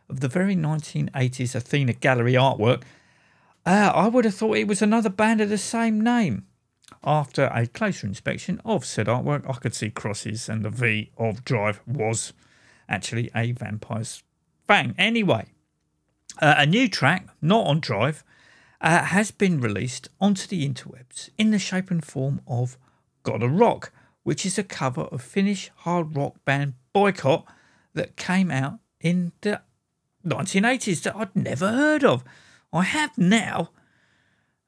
of 0.10 0.20
the 0.20 0.28
very 0.28 0.56
1980s 0.56 1.56
Athena 1.56 1.94
Gallery 1.94 2.34
artwork, 2.34 2.84
uh, 3.66 3.92
I 3.96 4.10
would 4.10 4.26
have 4.26 4.36
thought 4.36 4.58
it 4.58 4.68
was 4.68 4.84
another 4.84 5.10
band 5.10 5.42
of 5.42 5.50
the 5.50 5.58
same 5.58 6.00
name. 6.00 6.46
After 7.04 7.50
a 7.52 7.66
closer 7.66 8.06
inspection 8.06 8.62
of 8.64 8.86
said 8.86 9.08
artwork, 9.08 9.50
I 9.50 9.54
could 9.54 9.74
see 9.74 9.90
crosses, 9.90 10.48
and 10.48 10.64
the 10.64 10.70
V 10.70 11.10
of 11.18 11.44
Drive 11.44 11.82
was 11.88 12.32
actually 12.88 13.32
a 13.36 13.54
vampire's 13.54 14.22
fang. 14.68 14.94
Anyway, 15.00 15.48
uh, 16.40 16.54
a 16.60 16.68
new 16.68 16.88
track, 16.88 17.28
not 17.42 17.66
on 17.66 17.80
Drive, 17.80 18.24
uh, 18.84 19.06
has 19.06 19.32
been 19.32 19.62
released 19.62 20.10
onto 20.20 20.46
the 20.46 20.68
interwebs 20.68 21.30
in 21.38 21.52
the 21.52 21.58
shape 21.58 21.90
and 21.90 22.06
form 22.06 22.42
of 22.46 22.78
Gotta 23.24 23.48
Rock, 23.48 23.94
which 24.24 24.46
is 24.46 24.60
a 24.60 24.64
cover 24.64 25.04
of 25.04 25.22
Finnish 25.22 25.72
hard 25.78 26.16
rock 26.16 26.36
band 26.44 26.74
Boycott 26.92 27.46
that 27.94 28.18
came 28.18 28.52
out 28.52 28.80
in 29.00 29.32
the 29.42 29.62
1980s 30.26 31.04
that 31.04 31.16
I'd 31.16 31.36
never 31.36 31.70
heard 31.72 32.04
of. 32.04 32.24
I 32.74 32.84
have 32.84 33.18
now, 33.18 33.72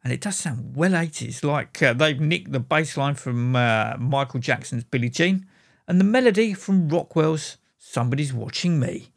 and 0.03 0.13
it 0.13 0.21
does 0.21 0.37
sound 0.37 0.75
well 0.75 0.91
80s, 0.91 1.43
like 1.43 1.83
uh, 1.83 1.93
they've 1.93 2.19
nicked 2.19 2.53
the 2.53 2.59
bass 2.59 2.95
line 2.95 3.15
from 3.15 3.55
uh, 3.55 3.95
Michael 3.99 4.39
Jackson's 4.39 4.85
Billie 4.85 5.09
Jean 5.09 5.45
and 5.87 5.99
the 5.99 6.05
melody 6.05 6.53
from 6.53 6.87
Rockwell's 6.87 7.57
Somebody's 7.77 8.33
Watching 8.33 8.79
Me. 8.79 9.09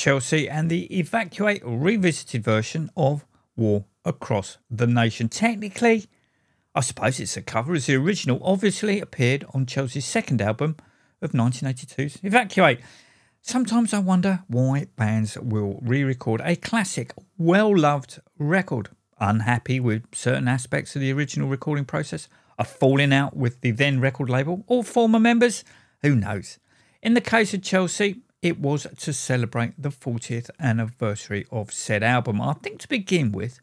Chelsea 0.00 0.48
and 0.48 0.70
the 0.70 0.86
Evacuate 0.98 1.60
revisited 1.62 2.42
version 2.42 2.88
of 2.96 3.26
War 3.54 3.84
Across 4.02 4.56
the 4.70 4.86
Nation. 4.86 5.28
Technically, 5.28 6.06
I 6.74 6.80
suppose 6.80 7.20
it's 7.20 7.36
a 7.36 7.42
cover 7.42 7.74
as 7.74 7.84
the 7.84 7.96
original 7.96 8.40
obviously 8.42 8.98
appeared 8.98 9.44
on 9.52 9.66
Chelsea's 9.66 10.06
second 10.06 10.40
album 10.40 10.76
of 11.20 11.32
1982's 11.32 12.18
Evacuate. 12.22 12.80
Sometimes 13.42 13.92
I 13.92 13.98
wonder 13.98 14.42
why 14.48 14.86
bands 14.96 15.36
will 15.36 15.78
re 15.82 16.02
record 16.02 16.40
a 16.46 16.56
classic, 16.56 17.12
well 17.36 17.76
loved 17.76 18.20
record. 18.38 18.88
Unhappy 19.18 19.80
with 19.80 20.04
certain 20.14 20.48
aspects 20.48 20.96
of 20.96 21.02
the 21.02 21.12
original 21.12 21.46
recording 21.46 21.84
process, 21.84 22.26
a 22.58 22.64
falling 22.64 23.12
out 23.12 23.36
with 23.36 23.60
the 23.60 23.70
then 23.70 24.00
record 24.00 24.30
label, 24.30 24.64
or 24.66 24.82
former 24.82 25.20
members? 25.20 25.62
Who 26.00 26.16
knows? 26.16 26.58
In 27.02 27.12
the 27.12 27.20
case 27.20 27.52
of 27.52 27.62
Chelsea, 27.62 28.22
it 28.42 28.58
was 28.58 28.86
to 28.98 29.12
celebrate 29.12 29.80
the 29.80 29.90
40th 29.90 30.50
anniversary 30.58 31.46
of 31.50 31.72
said 31.72 32.02
album. 32.02 32.40
I 32.40 32.54
think 32.54 32.80
to 32.80 32.88
begin 32.88 33.32
with, 33.32 33.60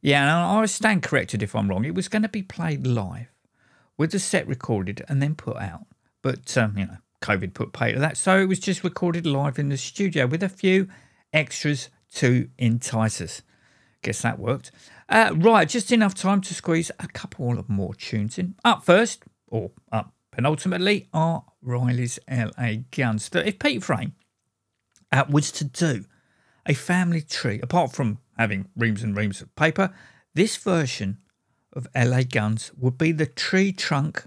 yeah, 0.00 0.22
and 0.22 0.58
I 0.58 0.66
stand 0.66 1.02
corrected 1.02 1.42
if 1.42 1.54
I'm 1.54 1.68
wrong, 1.68 1.84
it 1.84 1.94
was 1.94 2.08
going 2.08 2.22
to 2.22 2.28
be 2.28 2.42
played 2.42 2.86
live 2.86 3.28
with 3.98 4.12
the 4.12 4.18
set 4.18 4.46
recorded 4.46 5.04
and 5.08 5.20
then 5.22 5.34
put 5.34 5.56
out. 5.56 5.86
But, 6.22 6.56
um, 6.56 6.78
you 6.78 6.86
know, 6.86 6.96
COVID 7.22 7.54
put 7.54 7.72
pay 7.72 7.92
to 7.92 7.98
that. 7.98 8.16
So 8.16 8.38
it 8.38 8.46
was 8.46 8.58
just 8.58 8.84
recorded 8.84 9.26
live 9.26 9.58
in 9.58 9.68
the 9.68 9.76
studio 9.76 10.26
with 10.26 10.42
a 10.42 10.48
few 10.48 10.88
extras 11.32 11.88
to 12.14 12.48
entice 12.58 13.20
us. 13.20 13.42
Guess 14.02 14.22
that 14.22 14.38
worked. 14.38 14.70
Uh, 15.08 15.32
right, 15.34 15.68
just 15.68 15.92
enough 15.92 16.14
time 16.14 16.40
to 16.42 16.54
squeeze 16.54 16.90
a 17.00 17.08
couple 17.08 17.58
of 17.58 17.68
more 17.68 17.94
tunes 17.94 18.38
in. 18.38 18.54
Up 18.64 18.84
first, 18.84 19.24
or 19.46 19.70
up 19.92 20.12
penultimately, 20.30 21.08
are 21.12 21.44
Riley's 21.66 22.18
LA 22.30 22.74
Guns. 22.90 23.28
That 23.30 23.46
if 23.46 23.58
Pete 23.58 23.82
Frame 23.82 24.14
uh, 25.12 25.24
was 25.28 25.50
to 25.52 25.64
do 25.64 26.04
a 26.64 26.74
family 26.74 27.20
tree, 27.20 27.60
apart 27.62 27.92
from 27.92 28.18
having 28.38 28.68
reams 28.76 29.02
and 29.02 29.16
reams 29.16 29.42
of 29.42 29.54
paper, 29.56 29.92
this 30.34 30.56
version 30.56 31.18
of 31.72 31.88
LA 31.94 32.22
Guns 32.22 32.70
would 32.78 32.96
be 32.96 33.12
the 33.12 33.26
tree 33.26 33.72
trunk 33.72 34.24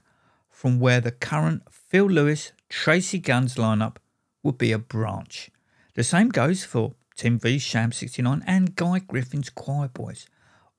from 0.50 0.80
where 0.80 1.02
the 1.02 1.12
current 1.12 1.64
Phil 1.72 2.06
Lewis 2.06 2.52
Tracy 2.70 3.20
Guns 3.20 3.56
lineup 3.56 3.96
would 4.44 4.58
be 4.58 4.72
a 4.72 4.80
branch. 4.80 5.50
The 5.96 6.04
same 6.04 6.30
goes 6.30 6.64
for 6.64 6.94
Tim 7.16 7.40
V's 7.40 7.62
Sham 7.62 7.92
69 7.92 8.44
and 8.46 8.76
Guy 8.76 9.00
Griffin's 9.00 9.50
Quireboys. 9.50 10.26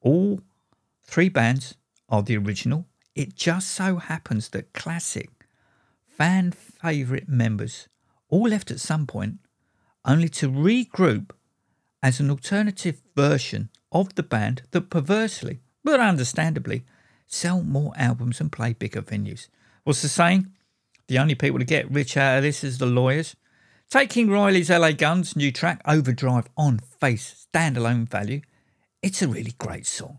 All 0.00 0.40
three 1.04 1.28
bands 1.28 1.74
are 2.08 2.22
the 2.22 2.36
original. 2.36 2.86
It 3.14 3.34
just 3.34 3.70
so 3.72 3.96
happens 3.96 4.48
that 4.50 4.72
classic 4.72 5.30
fan 6.20 6.52
favourite 6.52 7.30
members 7.30 7.88
all 8.28 8.50
left 8.50 8.70
at 8.70 8.78
some 8.78 9.06
point, 9.06 9.38
only 10.04 10.28
to 10.28 10.50
regroup 10.50 11.30
as 12.02 12.20
an 12.20 12.28
alternative 12.28 13.00
version 13.16 13.70
of 13.90 14.14
the 14.16 14.22
band 14.22 14.60
that 14.72 14.90
perversely, 14.90 15.60
but 15.82 15.98
understandably, 15.98 16.84
sell 17.26 17.62
more 17.62 17.94
albums 17.96 18.38
and 18.38 18.52
play 18.52 18.74
bigger 18.74 19.00
venues. 19.00 19.48
What's 19.84 20.02
the 20.02 20.08
saying? 20.10 20.48
The 21.08 21.18
only 21.18 21.34
people 21.34 21.58
to 21.58 21.64
get 21.64 21.90
rich 21.90 22.18
out 22.18 22.36
of 22.36 22.42
this 22.42 22.62
is 22.62 22.76
the 22.76 22.84
lawyers. 22.84 23.34
Taking 23.88 24.28
Riley's 24.28 24.68
LA 24.68 24.92
Guns 24.92 25.34
new 25.34 25.50
track 25.50 25.80
Overdrive 25.86 26.48
on 26.54 26.80
face 27.00 27.46
standalone 27.50 28.06
value, 28.06 28.42
it's 29.00 29.22
a 29.22 29.28
really 29.28 29.54
great 29.56 29.86
song. 29.86 30.18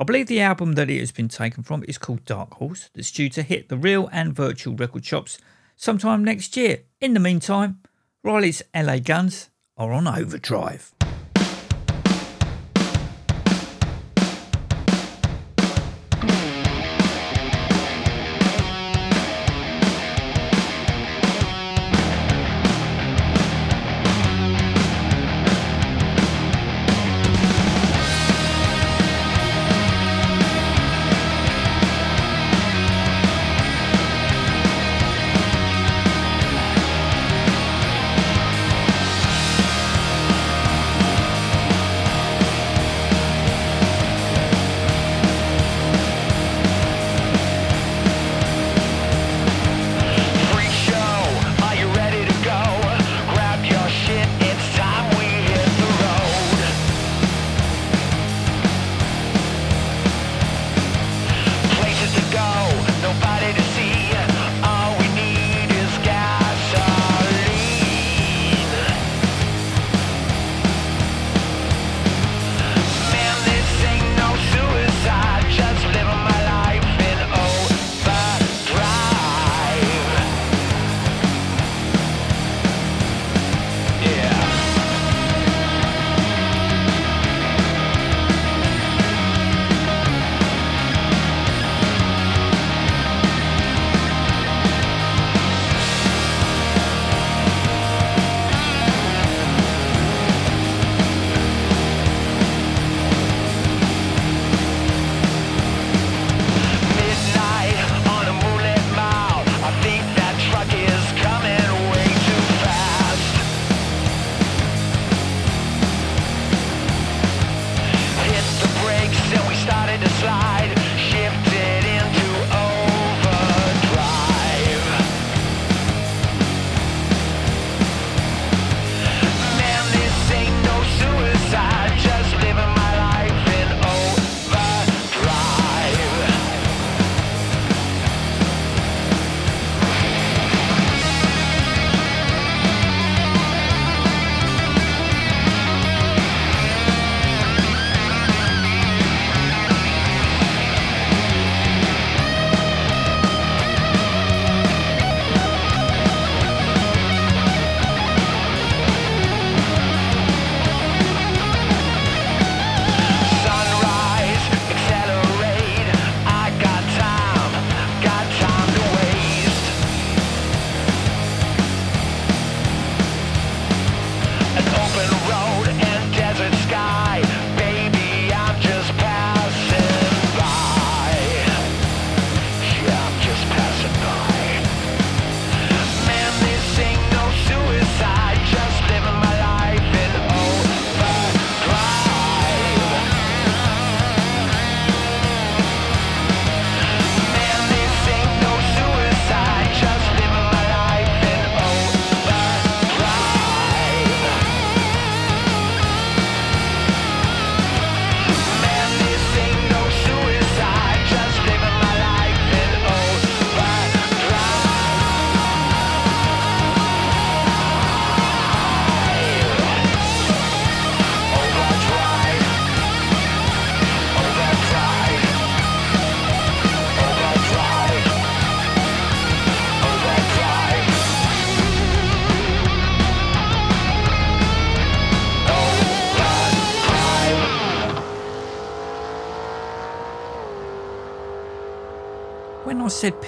I 0.00 0.04
believe 0.04 0.28
the 0.28 0.40
album 0.40 0.74
that 0.74 0.88
it 0.88 1.00
has 1.00 1.10
been 1.10 1.28
taken 1.28 1.64
from 1.64 1.84
is 1.88 1.98
called 1.98 2.24
Dark 2.24 2.54
Horse, 2.54 2.88
that's 2.94 3.10
due 3.10 3.28
to 3.30 3.42
hit 3.42 3.68
the 3.68 3.76
real 3.76 4.08
and 4.12 4.32
virtual 4.32 4.76
record 4.76 5.04
shops 5.04 5.38
sometime 5.74 6.22
next 6.22 6.56
year. 6.56 6.82
In 7.00 7.14
the 7.14 7.20
meantime, 7.20 7.80
Riley's 8.22 8.62
LA 8.72 9.00
Guns 9.00 9.50
are 9.76 9.92
on 9.92 10.06
overdrive. 10.06 10.92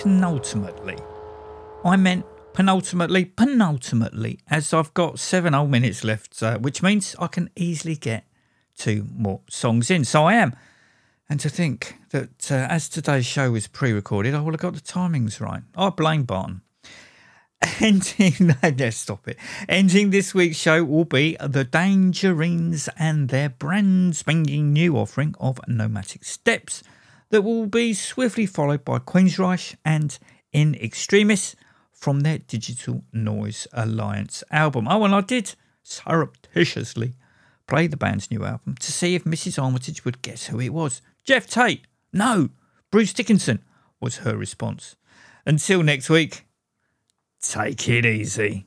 Penultimately, 0.00 0.98
I 1.84 1.96
meant 1.96 2.24
penultimately, 2.54 3.26
penultimately, 3.26 4.38
as 4.48 4.72
I've 4.72 4.94
got 4.94 5.18
seven 5.18 5.52
whole 5.52 5.66
minutes 5.66 6.04
left, 6.04 6.42
uh, 6.42 6.56
which 6.58 6.82
means 6.82 7.14
I 7.18 7.26
can 7.26 7.50
easily 7.54 7.96
get 7.96 8.24
two 8.78 9.06
more 9.14 9.42
songs 9.50 9.90
in. 9.90 10.06
So 10.06 10.24
I 10.24 10.36
am. 10.36 10.56
And 11.28 11.38
to 11.40 11.50
think 11.50 11.96
that 12.12 12.50
uh, 12.50 12.66
as 12.70 12.88
today's 12.88 13.26
show 13.26 13.50
was 13.50 13.66
pre 13.66 13.92
recorded, 13.92 14.34
I 14.34 14.40
would 14.40 14.54
have 14.54 14.60
got 14.60 14.72
the 14.72 14.80
timings 14.80 15.38
right. 15.38 15.64
I 15.76 15.90
blame 15.90 16.22
Barton. 16.22 16.62
Ending, 17.80 18.56
let's 18.62 18.96
stop 18.96 19.28
it. 19.28 19.36
Ending 19.68 20.08
this 20.08 20.32
week's 20.32 20.56
show 20.56 20.82
will 20.82 21.04
be 21.04 21.36
the 21.38 21.66
Dangereens 21.66 22.88
and 22.98 23.28
their 23.28 23.50
brand 23.50 24.16
spanking 24.16 24.72
new 24.72 24.96
offering 24.96 25.34
of 25.38 25.60
Nomadic 25.68 26.24
Steps 26.24 26.82
that 27.30 27.42
will 27.42 27.66
be 27.66 27.94
swiftly 27.94 28.46
followed 28.46 28.84
by 28.84 28.98
Queensrÿche 28.98 29.76
and 29.84 30.18
In 30.52 30.74
Extremis 30.74 31.56
from 31.92 32.20
their 32.20 32.38
Digital 32.38 33.04
Noise 33.12 33.66
Alliance 33.72 34.44
album. 34.50 34.86
Oh, 34.88 35.04
and 35.04 35.14
I 35.14 35.20
did 35.20 35.54
surreptitiously 35.82 37.14
play 37.66 37.86
the 37.86 37.96
band's 37.96 38.30
new 38.30 38.44
album 38.44 38.74
to 38.80 38.92
see 38.92 39.14
if 39.14 39.24
Mrs. 39.24 39.62
Armitage 39.62 40.04
would 40.04 40.22
guess 40.22 40.46
who 40.46 40.60
it 40.60 40.72
was. 40.72 41.02
Geoff 41.24 41.46
Tate. 41.46 41.86
No, 42.12 42.50
Bruce 42.90 43.12
Dickinson 43.12 43.62
was 44.00 44.18
her 44.18 44.36
response. 44.36 44.96
Until 45.46 45.82
next 45.82 46.10
week, 46.10 46.46
take 47.40 47.88
it 47.88 48.04
easy. 48.04 48.66